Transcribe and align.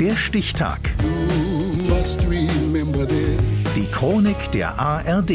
Der 0.00 0.14
Stichtag. 0.14 0.78
Die 3.74 3.90
Chronik 3.90 4.52
der 4.52 4.78
ARD. 4.78 5.32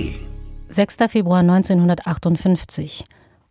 6. 0.70 0.96
Februar 1.10 1.40
1958. 1.40 3.04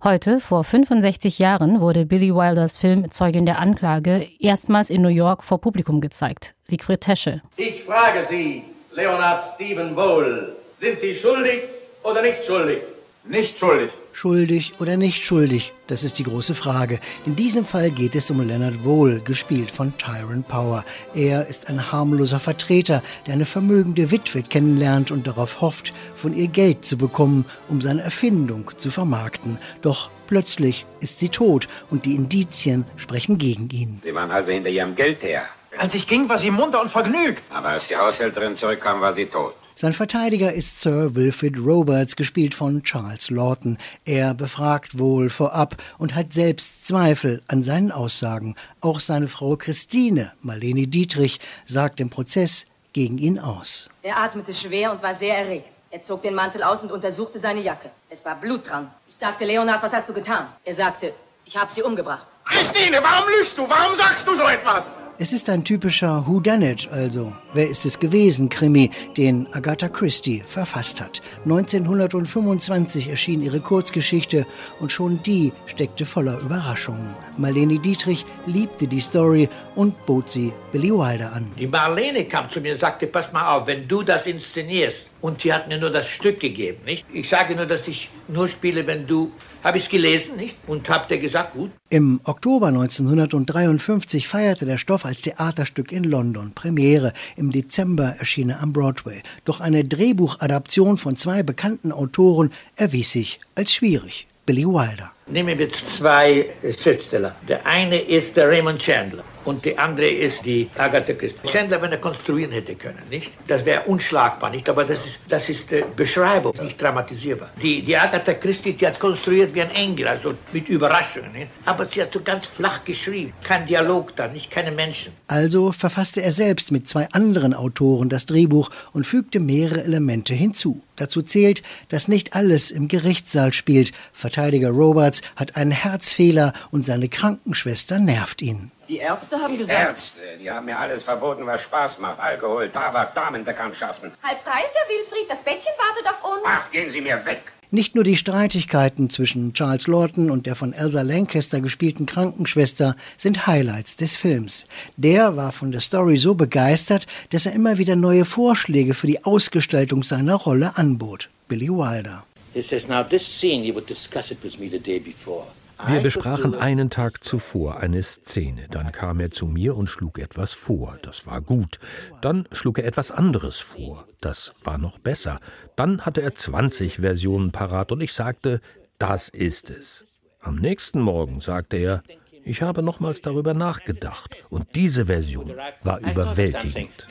Heute, 0.02 0.40
vor 0.40 0.64
65 0.64 1.38
Jahren, 1.38 1.82
wurde 1.82 2.06
Billy 2.06 2.34
Wilders 2.34 2.78
Film 2.78 3.10
Zeugin 3.10 3.44
der 3.44 3.58
Anklage 3.58 4.26
erstmals 4.38 4.88
in 4.88 5.02
New 5.02 5.08
York 5.08 5.44
vor 5.44 5.60
Publikum 5.60 6.00
gezeigt. 6.00 6.54
Siegfried 6.64 7.02
Tesche. 7.02 7.42
Ich 7.56 7.84
frage 7.84 8.24
Sie, 8.24 8.64
Leonard 8.94 9.44
Stephen 9.44 9.94
Bowl, 9.94 10.56
sind 10.78 10.98
Sie 10.98 11.14
schuldig 11.14 11.64
oder 12.04 12.22
nicht 12.22 12.42
schuldig? 12.42 12.80
Nicht 13.24 13.58
schuldig. 13.58 13.92
Schuldig 14.12 14.74
oder 14.80 14.96
nicht 14.96 15.24
schuldig? 15.24 15.72
Das 15.86 16.02
ist 16.02 16.18
die 16.18 16.24
große 16.24 16.56
Frage. 16.56 16.98
In 17.24 17.36
diesem 17.36 17.64
Fall 17.64 17.90
geht 17.90 18.16
es 18.16 18.30
um 18.30 18.40
Leonard 18.46 18.82
Wohl, 18.82 19.20
gespielt 19.20 19.70
von 19.70 19.96
Tyrone 19.96 20.42
Power. 20.42 20.84
Er 21.14 21.46
ist 21.46 21.68
ein 21.68 21.92
harmloser 21.92 22.40
Vertreter, 22.40 23.00
der 23.26 23.34
eine 23.34 23.46
vermögende 23.46 24.10
Witwe 24.10 24.42
kennenlernt 24.42 25.12
und 25.12 25.28
darauf 25.28 25.60
hofft, 25.60 25.94
von 26.16 26.36
ihr 26.36 26.48
Geld 26.48 26.84
zu 26.84 26.98
bekommen, 26.98 27.44
um 27.68 27.80
seine 27.80 28.02
Erfindung 28.02 28.72
zu 28.76 28.90
vermarkten. 28.90 29.56
Doch 29.82 30.10
plötzlich 30.26 30.84
ist 31.00 31.20
sie 31.20 31.28
tot 31.28 31.68
und 31.90 32.04
die 32.06 32.16
Indizien 32.16 32.86
sprechen 32.96 33.38
gegen 33.38 33.70
ihn. 33.70 34.00
Sie 34.02 34.14
waren 34.14 34.32
also 34.32 34.50
hinter 34.50 34.70
ihrem 34.70 34.96
Geld 34.96 35.22
her. 35.22 35.44
Als 35.78 35.94
ich 35.94 36.08
ging, 36.08 36.28
war 36.28 36.38
sie 36.38 36.50
munter 36.50 36.82
und 36.82 36.90
vergnügt. 36.90 37.42
Aber 37.50 37.68
als 37.68 37.86
die 37.86 37.96
Haushälterin 37.96 38.56
zurückkam, 38.56 39.00
war 39.00 39.12
sie 39.12 39.26
tot. 39.26 39.54
Sein 39.74 39.92
Verteidiger 39.92 40.52
ist 40.52 40.80
Sir 40.80 41.14
Wilfrid 41.14 41.58
Roberts, 41.58 42.14
gespielt 42.16 42.54
von 42.54 42.82
Charles 42.82 43.30
Lawton. 43.30 43.78
Er 44.04 44.34
befragt 44.34 44.98
wohl 44.98 45.30
vorab 45.30 45.76
und 45.98 46.14
hat 46.14 46.32
selbst 46.32 46.86
Zweifel 46.86 47.42
an 47.48 47.62
seinen 47.62 47.90
Aussagen. 47.90 48.54
Auch 48.80 49.00
seine 49.00 49.28
Frau 49.28 49.56
Christine, 49.56 50.32
Marlene 50.42 50.86
Dietrich, 50.86 51.40
sagt 51.66 52.00
im 52.00 52.10
Prozess 52.10 52.66
gegen 52.92 53.18
ihn 53.18 53.38
aus. 53.38 53.88
Er 54.02 54.18
atmete 54.18 54.52
schwer 54.54 54.92
und 54.92 55.02
war 55.02 55.14
sehr 55.14 55.38
erregt. 55.38 55.68
Er 55.90 56.02
zog 56.02 56.22
den 56.22 56.34
Mantel 56.34 56.62
aus 56.62 56.82
und 56.82 56.92
untersuchte 56.92 57.40
seine 57.40 57.60
Jacke. 57.60 57.90
Es 58.08 58.24
war 58.24 58.40
Blut 58.40 58.68
dran. 58.68 58.90
Ich 59.08 59.16
sagte, 59.16 59.44
Leonard, 59.44 59.82
was 59.82 59.92
hast 59.92 60.08
du 60.08 60.12
getan? 60.12 60.48
Er 60.64 60.74
sagte, 60.74 61.12
ich 61.44 61.56
habe 61.56 61.72
sie 61.72 61.82
umgebracht. 61.82 62.26
Christine, 62.44 62.98
warum 63.02 63.28
lügst 63.38 63.56
du? 63.56 63.68
Warum 63.68 63.96
sagst 63.96 64.26
du 64.26 64.34
so 64.34 64.42
etwas? 64.44 64.90
Es 65.18 65.32
ist 65.32 65.48
ein 65.50 65.64
typischer 65.64 66.26
Whodunit, 66.26 66.88
also 66.90 67.32
Wer 67.54 67.68
ist 67.68 67.84
es 67.84 67.98
gewesen, 67.98 68.48
Krimi, 68.48 68.90
den 69.14 69.46
Agatha 69.52 69.88
Christie 69.88 70.42
verfasst 70.46 71.02
hat. 71.02 71.20
1925 71.44 73.10
erschien 73.10 73.42
ihre 73.42 73.60
Kurzgeschichte 73.60 74.46
und 74.80 74.90
schon 74.90 75.22
die 75.22 75.52
steckte 75.66 76.06
voller 76.06 76.38
Überraschungen. 76.38 77.14
Marlene 77.36 77.78
Dietrich 77.78 78.24
liebte 78.46 78.86
die 78.86 79.00
Story 79.00 79.50
und 79.74 80.06
bot 80.06 80.30
sie 80.30 80.50
Billy 80.72 80.90
Wilder 80.90 81.34
an. 81.34 81.46
Die 81.58 81.66
Marlene 81.66 82.24
kam 82.24 82.48
zu 82.48 82.58
mir 82.62 82.72
und 82.72 82.80
sagte, 82.80 83.06
pass 83.06 83.30
mal 83.32 83.54
auf, 83.54 83.66
wenn 83.66 83.86
du 83.86 84.02
das 84.02 84.24
inszenierst, 84.24 85.04
und 85.20 85.42
sie 85.42 85.52
hat 85.52 85.68
mir 85.68 85.78
nur 85.78 85.90
das 85.90 86.08
Stück 86.08 86.40
gegeben, 86.40 86.78
nicht? 86.84 87.06
Ich 87.12 87.28
sage 87.28 87.54
nur, 87.54 87.66
dass 87.66 87.86
ich 87.86 88.10
nur 88.28 88.48
spiele, 88.48 88.86
wenn 88.86 89.06
du 89.06 89.30
habe 89.62 89.78
ich 89.78 89.84
es 89.84 89.90
gelesen, 89.90 90.36
nicht? 90.36 90.56
Und 90.66 90.88
habt 90.88 91.10
ihr 91.12 91.18
gesagt, 91.18 91.52
gut. 91.52 91.70
Im 91.88 92.20
Oktober 92.24 92.68
1953 92.68 94.26
feierte 94.26 94.64
der 94.64 94.76
Stoff 94.76 95.04
als 95.04 95.22
Theaterstück 95.22 95.92
in 95.92 96.02
London 96.04 96.52
Premiere. 96.52 97.12
Im 97.42 97.50
Dezember 97.50 98.14
erschien 98.20 98.50
er 98.50 98.62
am 98.62 98.72
Broadway. 98.72 99.20
Doch 99.44 99.60
eine 99.60 99.82
Drehbuchadaption 99.82 100.96
von 100.96 101.16
zwei 101.16 101.42
bekannten 101.42 101.90
Autoren 101.90 102.52
erwies 102.76 103.10
sich 103.10 103.40
als 103.56 103.74
schwierig. 103.74 104.28
Billy 104.46 104.64
Wilder. 104.64 105.10
Nehmen 105.26 105.58
wir 105.58 105.68
zwei 105.72 106.46
Schriftsteller. 106.62 107.34
Der 107.48 107.66
eine 107.66 107.98
ist 107.98 108.36
der 108.36 108.48
Raymond 108.48 108.78
Chandler 108.78 109.24
und 109.44 109.64
die 109.64 109.76
andere 109.76 110.08
ist 110.08 110.44
die 110.44 110.68
Agatha 110.76 111.12
Christie. 111.12 111.46
Chandler, 111.46 111.80
wenn 111.82 111.92
er 111.92 111.98
konstruieren 111.98 112.52
hätte 112.52 112.74
können, 112.74 113.02
nicht? 113.10 113.32
Das 113.46 113.64
wäre 113.64 113.82
unschlagbar, 113.82 114.50
nicht? 114.50 114.68
Aber 114.68 114.84
das 114.84 115.04
ist, 115.06 115.18
das 115.28 115.48
ist 115.48 115.72
äh, 115.72 115.84
Beschreibung, 115.94 116.54
nicht 116.62 116.80
dramatisierbar. 116.80 117.50
Die, 117.60 117.82
die 117.82 117.96
Agatha 117.96 118.34
Christie, 118.34 118.72
die 118.72 118.86
hat 118.86 118.98
konstruiert 118.98 119.54
wie 119.54 119.62
ein 119.62 119.70
Engel, 119.70 120.08
also 120.08 120.34
mit 120.52 120.68
Überraschungen, 120.68 121.32
nicht? 121.32 121.48
Aber 121.64 121.86
sie 121.86 122.02
hat 122.02 122.12
so 122.12 122.20
ganz 122.20 122.46
flach 122.46 122.84
geschrieben. 122.84 123.32
Kein 123.42 123.66
Dialog 123.66 124.14
da, 124.16 124.28
nicht 124.28 124.50
keine 124.50 124.70
Menschen. 124.70 125.12
Also 125.26 125.72
verfasste 125.72 126.22
er 126.22 126.32
selbst 126.32 126.72
mit 126.72 126.88
zwei 126.88 127.08
anderen 127.12 127.54
Autoren 127.54 128.08
das 128.08 128.26
Drehbuch 128.26 128.70
und 128.92 129.06
fügte 129.06 129.40
mehrere 129.40 129.84
Elemente 129.84 130.34
hinzu. 130.34 130.82
Dazu 130.96 131.22
zählt, 131.22 131.62
dass 131.88 132.08
nicht 132.08 132.34
alles 132.34 132.70
im 132.70 132.88
Gerichtssaal 132.88 133.52
spielt. 133.52 133.92
Verteidiger 134.12 134.70
Roberts 134.70 135.22
hat 135.36 135.56
einen 135.56 135.70
Herzfehler 135.70 136.52
und 136.70 136.84
seine 136.84 137.08
Krankenschwester 137.08 137.98
nervt 137.98 138.42
ihn. 138.42 138.70
Die 138.92 138.98
Ärzte 138.98 139.38
haben 139.40 139.56
gesagt. 139.56 139.80
Ärzte, 139.80 140.20
die 140.38 140.50
haben 140.50 140.66
mir 140.66 140.78
alles 140.78 141.02
verboten, 141.02 141.46
was 141.46 141.62
Spaß 141.62 141.98
macht. 141.98 142.20
Alkohol, 142.20 142.68
Tabak, 142.68 143.14
Damenbekanntschaften. 143.14 144.12
Halb 144.22 144.44
drei 144.44 144.60
ist 144.66 144.74
ja 144.74 144.86
Wilfried, 144.86 145.30
das 145.30 145.38
Bettchen 145.38 145.72
wartet 145.78 146.06
auf 146.12 146.30
uns. 146.30 146.42
Ach, 146.44 146.70
gehen 146.70 146.90
Sie 146.90 147.00
mir 147.00 147.24
weg. 147.24 147.40
Nicht 147.70 147.94
nur 147.94 148.04
die 148.04 148.18
Streitigkeiten 148.18 149.08
zwischen 149.08 149.54
Charles 149.54 149.86
Lawton 149.86 150.30
und 150.30 150.44
der 150.44 150.56
von 150.56 150.74
Elsa 150.74 151.00
Lancaster 151.00 151.62
gespielten 151.62 152.04
Krankenschwester 152.04 152.94
sind 153.16 153.46
Highlights 153.46 153.96
des 153.96 154.18
Films. 154.18 154.66
Der 154.98 155.38
war 155.38 155.52
von 155.52 155.72
der 155.72 155.80
Story 155.80 156.18
so 156.18 156.34
begeistert, 156.34 157.06
dass 157.30 157.46
er 157.46 157.54
immer 157.54 157.78
wieder 157.78 157.96
neue 157.96 158.26
Vorschläge 158.26 158.92
für 158.92 159.06
die 159.06 159.24
Ausgestaltung 159.24 160.02
seiner 160.02 160.34
Rolle 160.34 160.72
anbot. 160.76 161.30
Billy 161.48 161.70
Wilder. 161.70 162.26
He 162.52 162.60
says, 162.60 162.86
now 162.86 163.02
this 163.02 163.24
scene, 163.24 163.64
you 163.64 163.72
would 163.72 163.88
discuss 163.88 164.30
it 164.30 164.44
with 164.44 164.58
me 164.58 164.68
the 164.68 164.78
day 164.78 164.98
before. 164.98 165.46
Wir 165.86 166.00
besprachen 166.00 166.54
einen 166.54 166.90
Tag 166.90 167.24
zuvor 167.24 167.78
eine 167.78 168.02
Szene. 168.02 168.68
Dann 168.70 168.92
kam 168.92 169.20
er 169.20 169.30
zu 169.30 169.46
mir 169.46 169.76
und 169.76 169.88
schlug 169.88 170.18
etwas 170.18 170.52
vor. 170.52 170.98
Das 171.02 171.26
war 171.26 171.40
gut. 171.40 171.80
Dann 172.20 172.46
schlug 172.52 172.78
er 172.78 172.84
etwas 172.84 173.10
anderes 173.10 173.58
vor. 173.58 174.06
Das 174.20 174.54
war 174.62 174.78
noch 174.78 174.98
besser. 174.98 175.40
Dann 175.76 176.02
hatte 176.02 176.22
er 176.22 176.34
20 176.34 176.96
Versionen 176.96 177.52
parat 177.52 177.92
und 177.92 178.00
ich 178.00 178.12
sagte, 178.12 178.60
das 178.98 179.28
ist 179.28 179.70
es. 179.70 180.04
Am 180.40 180.56
nächsten 180.56 181.00
Morgen 181.00 181.40
sagte 181.40 181.76
er, 181.76 182.02
ich 182.44 182.62
habe 182.62 182.82
nochmals 182.82 183.20
darüber 183.20 183.54
nachgedacht 183.54 184.36
und 184.50 184.66
diese 184.74 185.06
Version 185.06 185.52
war 185.82 186.00
überwältigend. 186.00 187.06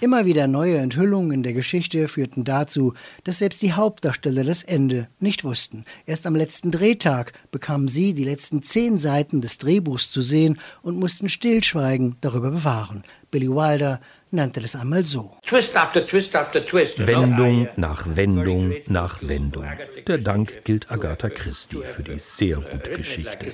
Immer 0.00 0.26
wieder 0.26 0.46
neue 0.46 0.78
Enthüllungen 0.78 1.32
in 1.32 1.42
der 1.42 1.52
Geschichte 1.52 2.08
führten 2.08 2.44
dazu, 2.44 2.94
dass 3.24 3.38
selbst 3.38 3.62
die 3.62 3.72
Hauptdarsteller 3.72 4.44
das 4.44 4.62
Ende 4.62 5.08
nicht 5.18 5.44
wussten. 5.44 5.84
Erst 6.06 6.26
am 6.26 6.36
letzten 6.36 6.70
Drehtag 6.70 7.32
bekamen 7.50 7.88
sie 7.88 8.14
die 8.14 8.24
letzten 8.24 8.62
zehn 8.62 8.98
Seiten 8.98 9.40
des 9.40 9.58
Drehbuchs 9.58 10.10
zu 10.10 10.22
sehen 10.22 10.58
und 10.82 10.98
mussten 10.98 11.28
Stillschweigen 11.28 12.16
darüber 12.20 12.50
bewahren. 12.50 13.04
Billy 13.30 13.48
Wilder 13.48 14.00
nannte 14.34 14.60
das 14.60 14.76
einmal 14.76 15.04
so. 15.04 15.32
Twist 15.46 15.76
after 15.76 16.06
twist 16.06 16.34
after 16.36 16.64
twist. 16.64 17.06
Wendung 17.06 17.68
nach 17.76 18.04
Wendung 18.16 18.74
nach 18.86 19.18
Wendung. 19.22 19.66
Der 20.06 20.18
Dank 20.18 20.64
gilt 20.64 20.90
Agatha 20.90 21.28
Christie 21.28 21.82
für 21.84 22.02
die 22.02 22.18
sehr 22.18 22.56
gute 22.56 22.90
Geschichte. 22.92 23.52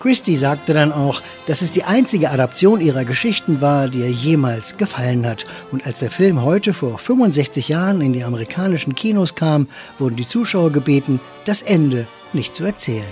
Christie 0.00 0.36
sagte 0.36 0.74
dann 0.74 0.92
auch, 0.92 1.20
dass 1.46 1.62
es 1.62 1.72
die 1.72 1.84
einzige 1.84 2.30
Adaption 2.30 2.80
ihrer 2.80 3.04
Geschichten 3.04 3.60
war, 3.60 3.88
die 3.88 4.00
ihr 4.00 4.10
jemals 4.10 4.76
gefallen 4.76 5.26
hat. 5.26 5.44
Und 5.72 5.84
als 5.86 5.98
der 5.98 6.10
Film 6.10 6.42
heute 6.42 6.72
vor 6.72 6.98
65 6.98 7.68
Jahren 7.68 8.00
in 8.00 8.12
die 8.12 8.24
amerikanischen 8.24 8.94
Kinos 8.94 9.34
kam, 9.34 9.68
wurden 9.98 10.16
die 10.16 10.26
Zuschauer 10.26 10.70
gebeten, 10.72 11.20
das 11.44 11.62
Ende 11.62 12.06
nicht 12.32 12.54
zu 12.54 12.64
erzählen. 12.64 13.04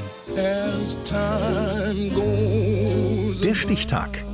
Der 3.43 3.55
Stichtag. 3.55 4.34